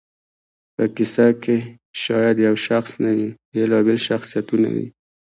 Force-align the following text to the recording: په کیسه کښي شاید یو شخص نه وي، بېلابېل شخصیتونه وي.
په 0.75 0.83
کیسه 0.95 1.25
کښي 1.43 1.59
شاید 2.03 2.35
یو 2.47 2.55
شخص 2.67 2.91
نه 3.03 3.11
وي، 3.17 3.29
بېلابېل 3.51 3.99
شخصیتونه 4.07 4.67
وي. 4.75 4.87